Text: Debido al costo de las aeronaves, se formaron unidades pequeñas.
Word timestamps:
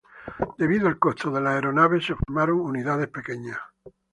Debido 0.57 0.87
al 0.87 0.97
costo 0.97 1.29
de 1.29 1.39
las 1.41 1.53
aeronaves, 1.53 2.07
se 2.07 2.15
formaron 2.15 2.59
unidades 2.59 3.07
pequeñas. 3.09 3.59